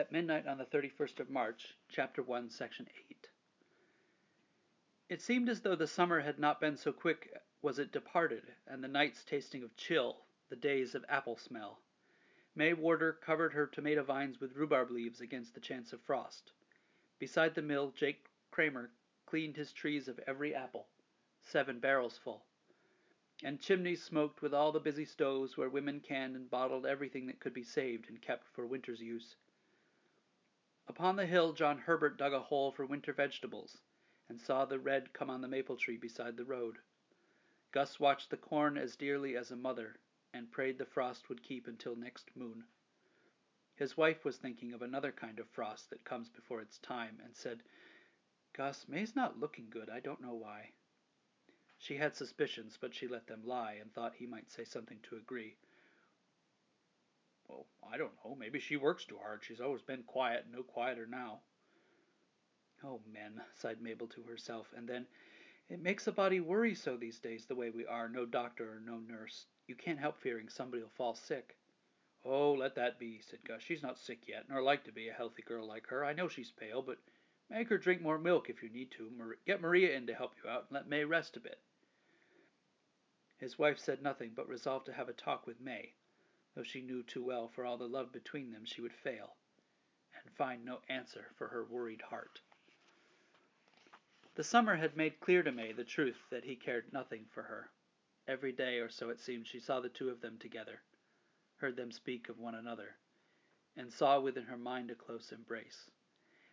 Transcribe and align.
At 0.00 0.12
midnight 0.12 0.46
on 0.46 0.56
the 0.56 0.64
31st 0.64 1.20
of 1.20 1.28
March, 1.28 1.74
Chapter 1.90 2.22
1, 2.22 2.48
Section 2.48 2.88
8. 3.10 3.28
It 5.10 5.20
seemed 5.20 5.50
as 5.50 5.60
though 5.60 5.76
the 5.76 5.86
summer 5.86 6.20
had 6.20 6.38
not 6.38 6.58
been 6.58 6.78
so 6.78 6.90
quick 6.90 7.36
was 7.60 7.78
it 7.78 7.92
departed, 7.92 8.50
and 8.66 8.82
the 8.82 8.88
nights 8.88 9.22
tasting 9.24 9.62
of 9.62 9.76
chill, 9.76 10.24
the 10.48 10.56
days 10.56 10.94
of 10.94 11.04
apple 11.10 11.36
smell. 11.36 11.82
May 12.54 12.72
Warder 12.72 13.12
covered 13.12 13.52
her 13.52 13.66
tomato 13.66 14.02
vines 14.02 14.40
with 14.40 14.56
rhubarb 14.56 14.90
leaves 14.90 15.20
against 15.20 15.52
the 15.52 15.60
chance 15.60 15.92
of 15.92 16.00
frost. 16.00 16.52
Beside 17.18 17.54
the 17.54 17.60
mill 17.60 17.90
Jake 17.90 18.24
Kramer 18.50 18.90
cleaned 19.26 19.58
his 19.58 19.70
trees 19.70 20.08
of 20.08 20.18
every 20.20 20.54
apple, 20.54 20.86
seven 21.42 21.78
barrels 21.78 22.16
full. 22.16 22.46
And 23.44 23.60
chimneys 23.60 24.02
smoked 24.02 24.40
with 24.40 24.54
all 24.54 24.72
the 24.72 24.80
busy 24.80 25.04
stoves 25.04 25.58
where 25.58 25.68
women 25.68 26.00
canned 26.00 26.36
and 26.36 26.48
bottled 26.48 26.86
everything 26.86 27.26
that 27.26 27.40
could 27.40 27.52
be 27.52 27.64
saved 27.64 28.08
and 28.08 28.22
kept 28.22 28.46
for 28.54 28.66
winter's 28.66 29.02
use. 29.02 29.36
Upon 30.90 31.14
the 31.14 31.24
hill 31.24 31.52
John 31.52 31.78
Herbert 31.78 32.16
dug 32.16 32.32
a 32.32 32.40
hole 32.40 32.72
for 32.72 32.84
winter 32.84 33.12
vegetables, 33.12 33.80
and 34.28 34.40
saw 34.40 34.64
the 34.64 34.80
red 34.80 35.12
come 35.12 35.30
on 35.30 35.40
the 35.40 35.46
maple 35.46 35.76
tree 35.76 35.96
beside 35.96 36.36
the 36.36 36.44
road. 36.44 36.80
Gus 37.70 38.00
watched 38.00 38.28
the 38.30 38.36
corn 38.36 38.76
as 38.76 38.96
dearly 38.96 39.36
as 39.36 39.52
a 39.52 39.56
mother, 39.56 40.00
and 40.32 40.50
prayed 40.50 40.78
the 40.78 40.84
frost 40.84 41.28
would 41.28 41.44
keep 41.44 41.68
until 41.68 41.94
next 41.94 42.34
moon. 42.34 42.64
His 43.76 43.96
wife 43.96 44.24
was 44.24 44.38
thinking 44.38 44.72
of 44.72 44.82
another 44.82 45.12
kind 45.12 45.38
of 45.38 45.48
frost 45.48 45.90
that 45.90 46.02
comes 46.02 46.28
before 46.28 46.60
its 46.60 46.78
time, 46.78 47.20
and 47.22 47.36
said, 47.36 47.62
"Gus, 48.52 48.88
May's 48.88 49.14
not 49.14 49.38
looking 49.38 49.70
good. 49.70 49.88
I 49.88 50.00
don't 50.00 50.20
know 50.20 50.34
why." 50.34 50.72
She 51.78 51.98
had 51.98 52.16
suspicions, 52.16 52.76
but 52.76 52.96
she 52.96 53.06
let 53.06 53.28
them 53.28 53.44
lie, 53.46 53.74
and 53.74 53.94
thought 53.94 54.16
he 54.16 54.26
might 54.26 54.50
say 54.50 54.64
something 54.64 54.98
to 55.02 55.16
agree. 55.16 55.56
Well, 57.50 57.66
I 57.92 57.96
don't 57.96 58.12
know. 58.24 58.36
Maybe 58.36 58.60
she 58.60 58.76
works 58.76 59.04
too 59.04 59.18
hard. 59.20 59.42
She's 59.42 59.60
always 59.60 59.82
been 59.82 60.04
quiet, 60.04 60.46
no 60.52 60.62
quieter 60.62 61.06
now. 61.06 61.40
Oh, 62.84 63.00
men, 63.12 63.42
sighed 63.56 63.82
Mabel 63.82 64.06
to 64.06 64.22
herself, 64.22 64.72
and 64.76 64.88
then, 64.88 65.06
it 65.68 65.82
makes 65.82 66.06
a 66.06 66.12
body 66.12 66.38
worry 66.38 66.74
so 66.74 66.96
these 66.96 67.18
days 67.18 67.44
the 67.44 67.56
way 67.56 67.70
we 67.70 67.84
are, 67.86 68.08
no 68.08 68.24
doctor 68.24 68.72
or 68.72 68.80
no 68.80 68.98
nurse. 68.98 69.46
You 69.66 69.74
can't 69.74 69.98
help 69.98 70.20
fearing 70.20 70.48
somebody'll 70.48 70.88
fall 70.88 71.14
sick. 71.14 71.56
Oh, 72.24 72.52
let 72.52 72.76
that 72.76 72.98
be, 72.98 73.20
said 73.20 73.40
Gus. 73.44 73.62
She's 73.62 73.82
not 73.82 73.98
sick 73.98 74.28
yet, 74.28 74.44
nor 74.48 74.62
like 74.62 74.84
to 74.84 74.92
be, 74.92 75.08
a 75.08 75.12
healthy 75.12 75.42
girl 75.42 75.66
like 75.66 75.88
her. 75.88 76.04
I 76.04 76.12
know 76.12 76.28
she's 76.28 76.52
pale, 76.52 76.82
but 76.82 76.98
make 77.50 77.68
her 77.68 77.78
drink 77.78 78.00
more 78.00 78.18
milk 78.18 78.48
if 78.48 78.62
you 78.62 78.70
need 78.70 78.92
to. 78.92 79.10
Get 79.46 79.60
Maria 79.60 79.96
in 79.96 80.06
to 80.06 80.14
help 80.14 80.34
you 80.42 80.48
out, 80.48 80.66
and 80.68 80.76
let 80.76 80.88
May 80.88 81.04
rest 81.04 81.36
a 81.36 81.40
bit. 81.40 81.58
His 83.38 83.58
wife 83.58 83.78
said 83.78 84.02
nothing, 84.02 84.32
but 84.36 84.48
resolved 84.48 84.86
to 84.86 84.92
have 84.92 85.08
a 85.08 85.14
talk 85.14 85.46
with 85.46 85.60
May 85.60 85.94
though 86.60 86.64
she 86.64 86.82
knew 86.82 87.02
too 87.02 87.24
well 87.24 87.48
for 87.48 87.64
all 87.64 87.78
the 87.78 87.88
love 87.88 88.12
between 88.12 88.50
them 88.52 88.66
she 88.66 88.82
would 88.82 88.92
fail, 88.92 89.34
and 90.14 90.30
find 90.34 90.62
no 90.62 90.82
answer 90.90 91.32
for 91.38 91.48
her 91.48 91.64
worried 91.64 92.02
heart. 92.02 92.42
The 94.34 94.44
summer 94.44 94.76
had 94.76 94.94
made 94.94 95.20
clear 95.20 95.42
to 95.42 95.52
May 95.52 95.72
the 95.72 95.84
truth 95.84 96.18
that 96.28 96.44
he 96.44 96.56
cared 96.56 96.92
nothing 96.92 97.24
for 97.32 97.44
her. 97.44 97.70
Every 98.28 98.52
day, 98.52 98.78
or 98.78 98.90
so 98.90 99.08
it 99.08 99.20
seemed, 99.20 99.46
she 99.46 99.58
saw 99.58 99.80
the 99.80 99.88
two 99.88 100.10
of 100.10 100.20
them 100.20 100.36
together, 100.36 100.82
heard 101.56 101.76
them 101.76 101.90
speak 101.90 102.28
of 102.28 102.38
one 102.38 102.54
another, 102.54 102.94
and 103.74 103.90
saw 103.90 104.20
within 104.20 104.44
her 104.44 104.58
mind 104.58 104.90
a 104.90 104.94
close 104.94 105.32
embrace. 105.32 105.88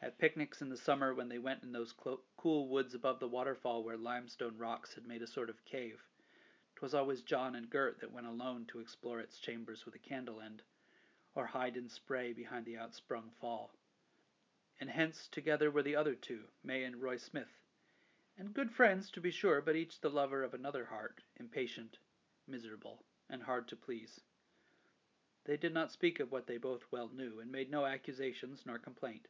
At 0.00 0.18
picnics 0.18 0.60
in 0.60 0.68
the 0.68 0.76
summer, 0.76 1.14
when 1.14 1.28
they 1.28 1.38
went 1.38 1.62
in 1.62 1.70
those 1.70 1.94
cool 2.36 2.68
woods 2.68 2.92
above 2.92 3.20
the 3.20 3.28
waterfall 3.28 3.84
where 3.84 3.96
limestone 3.96 4.58
rocks 4.58 4.94
had 4.94 5.06
made 5.06 5.22
a 5.22 5.28
sort 5.28 5.48
of 5.48 5.64
cave, 5.64 6.02
'Twas 6.82 6.94
always 6.94 7.22
John 7.22 7.54
and 7.54 7.70
Gert 7.70 8.00
that 8.00 8.10
went 8.10 8.26
alone 8.26 8.66
to 8.66 8.80
explore 8.80 9.20
its 9.20 9.38
chambers 9.38 9.86
with 9.86 9.94
a 9.94 10.00
candle 10.00 10.40
end, 10.40 10.64
or 11.32 11.46
hide 11.46 11.76
in 11.76 11.88
spray 11.88 12.32
behind 12.32 12.66
the 12.66 12.76
outsprung 12.76 13.30
fall. 13.40 13.72
And 14.80 14.90
hence 14.90 15.28
together 15.28 15.70
were 15.70 15.84
the 15.84 15.94
other 15.94 16.16
two, 16.16 16.48
May 16.64 16.82
and 16.82 17.00
Roy 17.00 17.18
Smith, 17.18 17.60
and 18.36 18.52
good 18.52 18.72
friends 18.72 19.12
to 19.12 19.20
be 19.20 19.30
sure, 19.30 19.60
but 19.60 19.76
each 19.76 20.00
the 20.00 20.10
lover 20.10 20.42
of 20.42 20.54
another 20.54 20.86
heart, 20.86 21.22
impatient, 21.36 21.98
miserable, 22.48 23.04
and 23.30 23.44
hard 23.44 23.68
to 23.68 23.76
please. 23.76 24.20
They 25.44 25.56
did 25.56 25.72
not 25.72 25.92
speak 25.92 26.18
of 26.18 26.32
what 26.32 26.48
they 26.48 26.58
both 26.58 26.90
well 26.90 27.10
knew, 27.10 27.38
and 27.38 27.52
made 27.52 27.70
no 27.70 27.86
accusations 27.86 28.66
nor 28.66 28.80
complaint, 28.80 29.28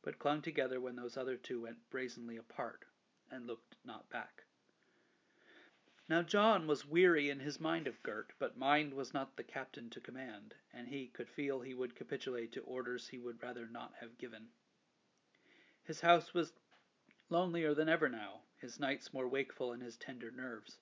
but 0.00 0.18
clung 0.18 0.40
together 0.40 0.80
when 0.80 0.96
those 0.96 1.18
other 1.18 1.36
two 1.36 1.60
went 1.60 1.90
brazenly 1.90 2.38
apart, 2.38 2.86
and 3.30 3.46
looked 3.46 3.76
not 3.84 4.08
back. 4.08 4.44
Now 6.10 6.22
John 6.22 6.66
was 6.66 6.86
weary 6.86 7.28
in 7.28 7.40
his 7.40 7.60
mind 7.60 7.86
of 7.86 8.02
Gert, 8.02 8.32
but 8.38 8.56
mind 8.56 8.94
was 8.94 9.12
not 9.12 9.36
the 9.36 9.44
captain 9.44 9.90
to 9.90 10.00
command, 10.00 10.54
and 10.72 10.88
he 10.88 11.08
could 11.08 11.28
feel 11.28 11.60
he 11.60 11.74
would 11.74 11.94
capitulate 11.94 12.50
to 12.52 12.62
orders 12.62 13.08
he 13.08 13.18
would 13.18 13.42
rather 13.42 13.66
not 13.66 13.92
have 14.00 14.16
given. 14.16 14.48
His 15.82 16.00
house 16.00 16.32
was 16.32 16.54
lonelier 17.28 17.74
than 17.74 17.90
ever 17.90 18.08
now, 18.08 18.40
his 18.56 18.80
nights 18.80 19.12
more 19.12 19.28
wakeful 19.28 19.70
and 19.70 19.82
his 19.82 19.98
tender 19.98 20.30
nerves, 20.30 20.78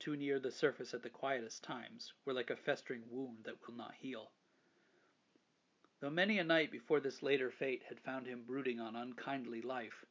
too 0.00 0.16
near 0.16 0.40
the 0.40 0.50
surface 0.50 0.92
at 0.92 1.04
the 1.04 1.10
quietest 1.10 1.62
times, 1.62 2.12
were 2.24 2.34
like 2.34 2.50
a 2.50 2.56
festering 2.56 3.08
wound 3.08 3.44
that 3.44 3.64
will 3.68 3.74
not 3.74 3.94
heal. 3.94 4.32
Though 6.00 6.10
many 6.10 6.40
a 6.40 6.44
night 6.44 6.72
before 6.72 6.98
this 6.98 7.22
later 7.22 7.52
fate 7.52 7.84
had 7.84 8.00
found 8.00 8.26
him 8.26 8.42
brooding 8.42 8.80
on 8.80 8.96
unkindly 8.96 9.62
life, 9.62 10.04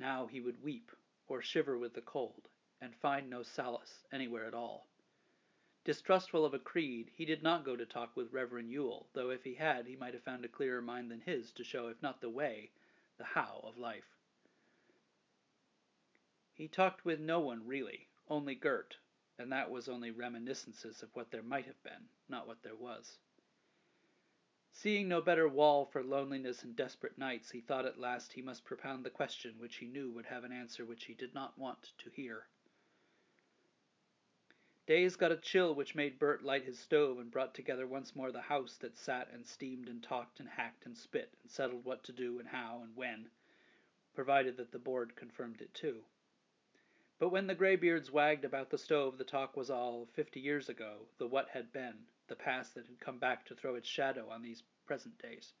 now 0.00 0.26
he 0.26 0.40
would 0.40 0.60
weep 0.60 0.90
or 1.28 1.40
shiver 1.40 1.78
with 1.78 1.94
the 1.94 2.02
cold 2.02 2.48
and 2.80 2.94
find 2.94 3.28
no 3.30 3.42
solace 3.42 4.04
anywhere 4.12 4.44
at 4.44 4.54
all. 4.54 4.86
Distrustful 5.84 6.44
of 6.44 6.52
a 6.52 6.58
creed, 6.58 7.10
he 7.14 7.24
did 7.24 7.42
not 7.42 7.64
go 7.64 7.76
to 7.76 7.86
talk 7.86 8.16
with 8.16 8.32
Reverend 8.32 8.70
Ewell, 8.70 9.06
though 9.12 9.30
if 9.30 9.44
he 9.44 9.54
had, 9.54 9.86
he 9.86 9.96
might 9.96 10.14
have 10.14 10.24
found 10.24 10.44
a 10.44 10.48
clearer 10.48 10.82
mind 10.82 11.10
than 11.10 11.20
his 11.20 11.52
to 11.52 11.62
show, 11.62 11.88
if 11.88 12.02
not 12.02 12.20
the 12.20 12.28
way, 12.28 12.70
the 13.18 13.24
how 13.24 13.60
of 13.62 13.78
life. 13.78 14.16
He 16.54 16.68
talked 16.68 17.04
with 17.04 17.20
no 17.20 17.38
one 17.40 17.66
really, 17.66 18.08
only 18.28 18.54
Gert, 18.54 18.96
and 19.38 19.52
that 19.52 19.70
was 19.70 19.88
only 19.88 20.10
reminiscences 20.10 21.02
of 21.02 21.14
what 21.14 21.30
there 21.30 21.42
might 21.42 21.66
have 21.66 21.82
been, 21.82 22.08
not 22.28 22.46
what 22.46 22.62
there 22.62 22.74
was. 22.74 23.18
Seeing 24.72 25.08
no 25.08 25.22
better 25.22 25.48
wall 25.48 25.86
for 25.86 26.02
loneliness 26.02 26.62
and 26.62 26.74
desperate 26.74 27.16
nights, 27.16 27.50
he 27.50 27.60
thought 27.60 27.86
at 27.86 27.98
last 27.98 28.32
he 28.32 28.42
must 28.42 28.64
propound 28.64 29.04
the 29.04 29.10
question 29.10 29.54
which 29.58 29.76
he 29.76 29.86
knew 29.86 30.10
would 30.10 30.26
have 30.26 30.44
an 30.44 30.52
answer 30.52 30.84
which 30.84 31.04
he 31.04 31.14
did 31.14 31.32
not 31.32 31.58
want 31.58 31.92
to 31.98 32.10
hear. 32.10 32.46
Days 34.86 35.16
got 35.16 35.32
a 35.32 35.36
chill 35.36 35.74
which 35.74 35.96
made 35.96 36.16
Bert 36.16 36.44
light 36.44 36.62
his 36.62 36.78
stove 36.78 37.18
and 37.18 37.28
brought 37.28 37.54
together 37.54 37.88
once 37.88 38.14
more 38.14 38.30
the 38.30 38.40
house 38.40 38.76
that 38.76 38.96
sat 38.96 39.28
and 39.32 39.44
steamed 39.44 39.88
and 39.88 40.00
talked 40.00 40.38
and 40.38 40.48
hacked 40.48 40.86
and 40.86 40.96
spit 40.96 41.34
and 41.42 41.50
settled 41.50 41.84
what 41.84 42.04
to 42.04 42.12
do 42.12 42.38
and 42.38 42.46
how 42.46 42.82
and 42.84 42.94
when, 42.94 43.28
provided 44.14 44.56
that 44.56 44.70
the 44.70 44.78
board 44.78 45.16
confirmed 45.16 45.60
it 45.60 45.74
too. 45.74 46.04
But 47.18 47.30
when 47.30 47.48
the 47.48 47.54
graybeards 47.56 48.12
wagged 48.12 48.44
about 48.44 48.70
the 48.70 48.78
stove 48.78 49.18
the 49.18 49.24
talk 49.24 49.56
was 49.56 49.70
all 49.70 50.06
fifty 50.06 50.38
years 50.38 50.68
ago, 50.68 51.08
the 51.18 51.26
what 51.26 51.48
had 51.48 51.72
been, 51.72 52.06
the 52.28 52.36
past 52.36 52.76
that 52.76 52.86
had 52.86 53.00
come 53.00 53.18
back 53.18 53.44
to 53.46 53.56
throw 53.56 53.74
its 53.74 53.88
shadow 53.88 54.30
on 54.30 54.40
these 54.40 54.62
present 54.86 55.18
days. 55.18 55.52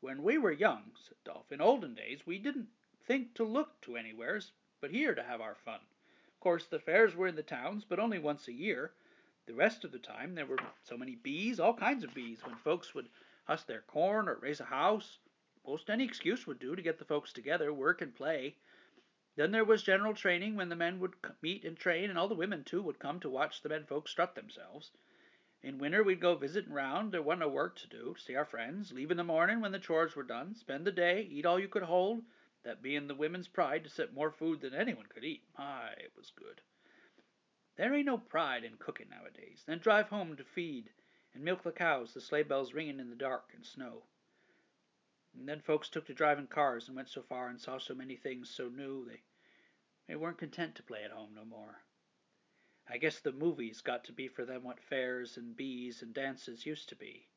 When 0.00 0.22
we 0.22 0.36
were 0.36 0.52
young, 0.52 0.92
said 1.02 1.16
Dolph, 1.24 1.50
in 1.50 1.62
olden 1.62 1.94
days 1.94 2.26
we 2.26 2.38
didn't 2.38 2.68
think 3.06 3.32
to 3.36 3.44
look 3.44 3.80
to 3.82 3.96
anywheres 3.96 4.52
but 4.82 4.90
here 4.90 5.14
to 5.14 5.22
have 5.22 5.40
our 5.40 5.54
fun 5.54 5.80
course, 6.46 6.66
the 6.66 6.78
fairs 6.78 7.16
were 7.16 7.26
in 7.26 7.34
the 7.34 7.42
towns, 7.42 7.84
but 7.84 7.98
only 7.98 8.20
once 8.20 8.46
a 8.46 8.52
year. 8.52 8.92
The 9.46 9.54
rest 9.54 9.84
of 9.84 9.90
the 9.90 9.98
time 9.98 10.36
there 10.36 10.46
were 10.46 10.60
so 10.84 10.96
many 10.96 11.16
bees, 11.16 11.58
all 11.58 11.74
kinds 11.74 12.04
of 12.04 12.14
bees, 12.14 12.38
when 12.44 12.54
folks 12.54 12.94
would 12.94 13.08
husk 13.48 13.66
their 13.66 13.80
corn 13.80 14.28
or 14.28 14.36
raise 14.36 14.60
a 14.60 14.66
house. 14.66 15.18
Most 15.66 15.90
any 15.90 16.04
excuse 16.04 16.46
would 16.46 16.60
do 16.60 16.76
to 16.76 16.82
get 16.82 17.00
the 17.00 17.04
folks 17.04 17.32
together, 17.32 17.72
work 17.72 18.00
and 18.00 18.14
play. 18.14 18.54
Then 19.34 19.50
there 19.50 19.64
was 19.64 19.82
general 19.82 20.14
training 20.14 20.54
when 20.54 20.68
the 20.68 20.76
men 20.76 21.00
would 21.00 21.14
meet 21.42 21.64
and 21.64 21.76
train, 21.76 22.10
and 22.10 22.16
all 22.16 22.28
the 22.28 22.36
women 22.36 22.62
too 22.62 22.80
would 22.80 23.00
come 23.00 23.18
to 23.18 23.28
watch 23.28 23.60
the 23.60 23.68
men 23.68 23.84
folks 23.84 24.12
strut 24.12 24.36
themselves. 24.36 24.92
In 25.64 25.78
winter 25.78 26.04
we'd 26.04 26.20
go 26.20 26.36
visitin' 26.36 26.72
round, 26.72 27.10
there 27.10 27.22
wasn't 27.22 27.40
no 27.40 27.48
work 27.48 27.74
to 27.78 27.88
do, 27.88 28.14
see 28.24 28.36
our 28.36 28.44
friends, 28.44 28.92
leave 28.92 29.10
in 29.10 29.16
the 29.16 29.24
mornin' 29.24 29.60
when 29.60 29.72
the 29.72 29.80
chores 29.80 30.14
were 30.14 30.22
done, 30.22 30.54
spend 30.54 30.86
the 30.86 30.92
day, 30.92 31.22
eat 31.22 31.44
all 31.44 31.58
you 31.58 31.66
could 31.66 31.82
hold, 31.82 32.22
that 32.66 32.82
being 32.82 33.06
the 33.06 33.14
women's 33.14 33.48
pride 33.48 33.84
to 33.84 33.90
set 33.90 34.12
more 34.12 34.30
food 34.30 34.60
than 34.60 34.74
anyone 34.74 35.06
could 35.06 35.24
eat. 35.24 35.44
My, 35.56 35.92
it 35.92 36.12
was 36.16 36.32
good. 36.36 36.60
There 37.76 37.94
ain't 37.94 38.06
no 38.06 38.18
pride 38.18 38.64
in 38.64 38.76
cooking 38.76 39.08
nowadays. 39.08 39.62
Then 39.66 39.78
drive 39.78 40.08
home 40.08 40.36
to 40.36 40.44
feed 40.44 40.90
and 41.32 41.44
milk 41.44 41.62
the 41.62 41.72
cows, 41.72 42.12
the 42.12 42.20
sleigh 42.20 42.42
bells 42.42 42.74
ringing 42.74 42.98
in 42.98 43.08
the 43.08 43.16
dark 43.16 43.52
and 43.54 43.64
snow. 43.64 44.02
And 45.34 45.48
then 45.48 45.60
folks 45.60 45.88
took 45.88 46.06
to 46.06 46.14
driving 46.14 46.48
cars 46.48 46.88
and 46.88 46.96
went 46.96 47.08
so 47.08 47.22
far 47.22 47.48
and 47.48 47.60
saw 47.60 47.78
so 47.78 47.94
many 47.94 48.16
things 48.16 48.50
so 48.50 48.68
new 48.68 49.04
they 49.04 49.22
they 50.08 50.16
weren't 50.16 50.38
content 50.38 50.74
to 50.76 50.82
play 50.82 51.04
at 51.04 51.10
home 51.10 51.34
no 51.34 51.44
more. 51.44 51.82
I 52.88 52.98
guess 52.98 53.20
the 53.20 53.32
movies 53.32 53.80
got 53.80 54.04
to 54.04 54.12
be 54.12 54.28
for 54.28 54.44
them 54.44 54.64
what 54.64 54.80
fairs 54.80 55.36
and 55.36 55.56
bees 55.56 56.02
and 56.02 56.14
dances 56.14 56.64
used 56.64 56.88
to 56.88 56.96
be. 56.96 57.28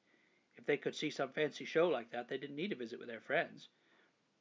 If 0.55 0.65
they 0.65 0.77
could 0.77 0.95
see 0.95 1.09
some 1.09 1.33
fancy 1.33 1.65
show 1.65 1.87
like 1.87 2.11
that, 2.11 2.27
they 2.29 2.37
didn't 2.37 2.55
need 2.55 2.69
to 2.69 2.75
visit 2.75 2.99
with 2.99 3.07
their 3.07 3.21
friends. 3.21 3.69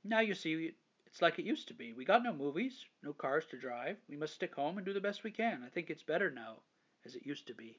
Now 0.05 0.21
you 0.21 0.35
see, 0.35 0.73
it's 1.07 1.21
like 1.21 1.39
it 1.39 1.45
used 1.45 1.69
to 1.69 1.75
be. 1.75 1.93
We 1.93 2.05
got 2.05 2.23
no 2.23 2.33
movies, 2.33 2.87
no 3.03 3.13
cars 3.13 3.45
to 3.51 3.59
drive. 3.59 3.97
We 4.09 4.17
must 4.17 4.35
stick 4.35 4.55
home 4.55 4.79
and 4.79 4.87
do 4.87 4.93
the 4.93 5.01
best 5.01 5.25
we 5.25 5.31
can. 5.31 5.63
I 5.65 5.69
think 5.69 5.91
it's 5.91 6.03
better 6.03 6.31
now, 6.31 6.57
as 7.05 7.15
it 7.15 7.27
used 7.27 7.47
to 7.49 7.55
be. 7.55 7.79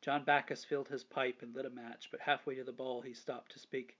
John 0.00 0.24
Backus 0.24 0.64
filled 0.64 0.88
his 0.88 1.04
pipe 1.04 1.42
and 1.42 1.54
lit 1.54 1.66
a 1.66 1.70
match, 1.70 2.08
but 2.10 2.20
halfway 2.20 2.54
to 2.54 2.64
the 2.64 2.72
bowl 2.72 3.00
he 3.00 3.14
stopped 3.14 3.52
to 3.52 3.58
speak. 3.58 3.96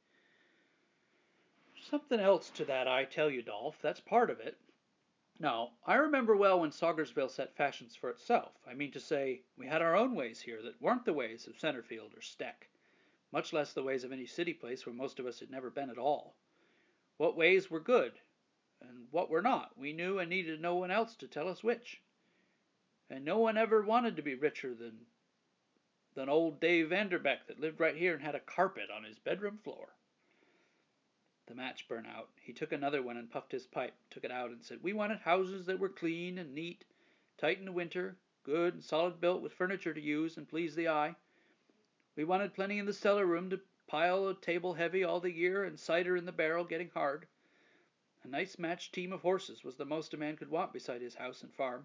Something 1.90 2.20
else 2.20 2.50
to 2.50 2.64
that, 2.66 2.86
I 2.86 3.04
tell 3.04 3.30
you, 3.30 3.42
Dolph. 3.42 3.80
That's 3.82 4.00
part 4.00 4.30
of 4.30 4.40
it. 4.40 4.58
Now, 5.38 5.72
I 5.86 5.94
remember 5.94 6.36
well 6.36 6.60
when 6.60 6.70
Saugersville 6.70 7.30
set 7.30 7.56
fashions 7.56 7.96
for 7.96 8.10
itself. 8.10 8.52
I 8.66 8.74
mean 8.74 8.92
to 8.92 9.00
say, 9.00 9.42
we 9.56 9.66
had 9.66 9.80
our 9.80 9.96
own 9.96 10.14
ways 10.14 10.40
here 10.40 10.60
that 10.62 10.80
weren't 10.80 11.06
the 11.06 11.14
ways 11.14 11.46
of 11.46 11.58
Centerfield 11.58 12.14
or 12.14 12.20
Steck, 12.20 12.68
much 13.32 13.52
less 13.52 13.72
the 13.72 13.82
ways 13.82 14.04
of 14.04 14.12
any 14.12 14.26
city 14.26 14.52
place 14.52 14.84
where 14.84 14.94
most 14.94 15.18
of 15.18 15.26
us 15.26 15.40
had 15.40 15.50
never 15.50 15.70
been 15.70 15.88
at 15.88 15.98
all. 15.98 16.36
What 17.20 17.36
ways 17.36 17.70
were 17.70 17.80
good, 17.80 18.18
and 18.80 19.06
what 19.10 19.28
were 19.28 19.42
not, 19.42 19.76
we 19.76 19.92
knew 19.92 20.18
and 20.18 20.30
needed 20.30 20.58
no 20.58 20.76
one 20.76 20.90
else 20.90 21.14
to 21.16 21.28
tell 21.28 21.48
us 21.48 21.62
which. 21.62 22.00
And 23.10 23.26
no 23.26 23.38
one 23.38 23.58
ever 23.58 23.82
wanted 23.82 24.16
to 24.16 24.22
be 24.22 24.34
richer 24.34 24.74
than 24.74 25.04
than 26.14 26.30
old 26.30 26.60
Dave 26.60 26.88
Vanderbeck 26.88 27.46
that 27.46 27.60
lived 27.60 27.78
right 27.78 27.94
here 27.94 28.14
and 28.14 28.22
had 28.22 28.34
a 28.34 28.40
carpet 28.40 28.88
on 28.90 29.04
his 29.04 29.18
bedroom 29.18 29.58
floor. 29.58 29.90
The 31.44 31.54
match 31.54 31.86
burned 31.86 32.06
out. 32.06 32.30
He 32.40 32.54
took 32.54 32.72
another 32.72 33.02
one 33.02 33.18
and 33.18 33.30
puffed 33.30 33.52
his 33.52 33.66
pipe, 33.66 33.92
took 34.08 34.24
it 34.24 34.30
out, 34.30 34.48
and 34.48 34.64
said, 34.64 34.82
We 34.82 34.94
wanted 34.94 35.18
houses 35.18 35.66
that 35.66 35.78
were 35.78 35.90
clean 35.90 36.38
and 36.38 36.54
neat, 36.54 36.86
tight 37.36 37.58
in 37.58 37.66
the 37.66 37.70
winter, 37.70 38.16
good 38.44 38.72
and 38.72 38.82
solid 38.82 39.20
built 39.20 39.42
with 39.42 39.52
furniture 39.52 39.92
to 39.92 40.00
use 40.00 40.38
and 40.38 40.48
please 40.48 40.74
the 40.74 40.88
eye. 40.88 41.14
We 42.16 42.24
wanted 42.24 42.54
plenty 42.54 42.78
in 42.78 42.86
the 42.86 42.94
cellar 42.94 43.26
room 43.26 43.50
to 43.50 43.60
pile 43.90 44.32
table 44.36 44.74
heavy 44.74 45.02
all 45.02 45.18
the 45.18 45.32
year 45.32 45.64
and 45.64 45.76
cider 45.76 46.16
in 46.16 46.24
the 46.24 46.30
barrel 46.30 46.64
getting 46.64 46.90
hard. 46.94 47.26
A 48.22 48.28
nice 48.28 48.56
matched 48.56 48.92
team 48.92 49.12
of 49.12 49.20
horses 49.20 49.64
was 49.64 49.74
the 49.74 49.84
most 49.84 50.14
a 50.14 50.16
man 50.16 50.36
could 50.36 50.48
want 50.48 50.72
beside 50.72 51.02
his 51.02 51.16
house 51.16 51.42
and 51.42 51.52
farm. 51.52 51.84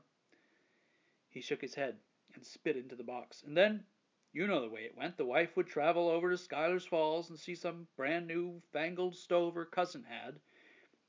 He 1.31 1.41
shook 1.41 1.61
his 1.61 1.73
head 1.73 1.97
and 2.35 2.45
spit 2.45 2.77
into 2.77 2.95
the 2.95 3.03
box. 3.03 3.41
And 3.41 3.57
then 3.57 3.85
you 4.33 4.45
know 4.45 4.61
the 4.61 4.69
way 4.69 4.81
it 4.81 4.95
went. 4.95 5.17
The 5.17 5.25
wife 5.25 5.57
would 5.57 5.65
travel 5.65 6.07
over 6.07 6.29
to 6.29 6.37
Schuyler's 6.37 6.85
Falls 6.85 7.31
and 7.31 7.39
see 7.39 7.55
some 7.55 7.87
brand 7.97 8.27
new 8.27 8.61
fangled 8.71 9.15
stove 9.15 9.55
her 9.55 9.65
cousin 9.65 10.03
had, 10.03 10.35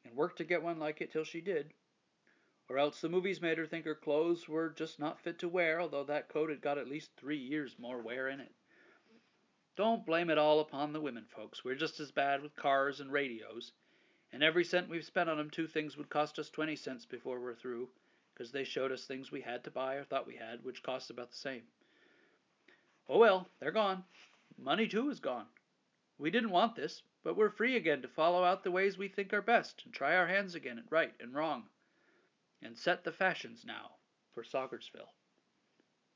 and 0.06 0.16
work 0.16 0.36
to 0.36 0.44
get 0.44 0.62
one 0.62 0.78
like 0.78 1.02
it 1.02 1.12
till 1.12 1.24
she 1.24 1.42
did. 1.42 1.74
Or 2.70 2.78
else 2.78 3.02
the 3.02 3.10
movies 3.10 3.42
made 3.42 3.58
her 3.58 3.66
think 3.66 3.84
her 3.84 3.94
clothes 3.94 4.48
were 4.48 4.70
just 4.70 4.98
not 4.98 5.20
fit 5.20 5.40
to 5.40 5.48
wear, 5.48 5.78
although 5.78 6.04
that 6.04 6.30
coat 6.30 6.48
had 6.48 6.62
got 6.62 6.78
at 6.78 6.88
least 6.88 7.10
three 7.16 7.36
years 7.36 7.78
more 7.78 8.00
wear 8.00 8.28
in 8.28 8.40
it. 8.40 8.52
Don't 9.76 10.06
blame 10.06 10.30
it 10.30 10.38
all 10.38 10.60
upon 10.60 10.94
the 10.94 11.00
women 11.02 11.26
folks. 11.26 11.62
We're 11.62 11.74
just 11.74 12.00
as 12.00 12.10
bad 12.10 12.42
with 12.42 12.56
cars 12.56 13.00
and 13.00 13.12
radios, 13.12 13.72
and 14.32 14.42
every 14.42 14.64
cent 14.64 14.88
we've 14.88 15.04
spent 15.04 15.28
on 15.28 15.38
'em 15.38 15.50
two 15.50 15.66
things 15.66 15.98
would 15.98 16.08
cost 16.08 16.38
us 16.38 16.48
twenty 16.48 16.76
cents 16.76 17.04
before 17.04 17.38
we're 17.38 17.54
through, 17.54 17.90
'cause 18.34 18.52
they 18.52 18.64
showed 18.64 18.90
us 18.90 19.06
things 19.06 19.30
we 19.30 19.42
had 19.42 19.62
to 19.64 19.70
buy 19.70 19.96
or 19.96 20.04
thought 20.04 20.26
we 20.26 20.36
had, 20.36 20.64
which 20.64 20.82
cost 20.82 21.10
about 21.10 21.30
the 21.30 21.36
same. 21.36 21.68
Oh 23.06 23.18
well, 23.18 23.50
they're 23.58 23.70
gone. 23.70 24.06
Money, 24.56 24.88
too, 24.88 25.10
is 25.10 25.20
gone. 25.20 25.48
We 26.16 26.30
didn't 26.30 26.50
want 26.50 26.74
this, 26.74 27.02
but 27.22 27.34
we're 27.36 27.50
free 27.50 27.76
again 27.76 28.00
to 28.00 28.08
follow 28.08 28.44
out 28.44 28.62
the 28.62 28.70
ways 28.70 28.96
we 28.96 29.08
think 29.08 29.34
are 29.34 29.42
best, 29.42 29.84
and 29.84 29.92
try 29.92 30.16
our 30.16 30.26
hands 30.26 30.54
again 30.54 30.78
at 30.78 30.90
right 30.90 31.14
and 31.20 31.34
wrong, 31.34 31.68
and 32.62 32.78
set 32.78 33.04
the 33.04 33.12
fashions 33.12 33.62
now 33.66 33.98
for 34.32 34.42
Saugersville. 34.42 35.12